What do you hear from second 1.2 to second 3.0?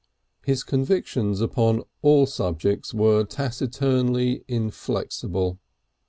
upon all subjects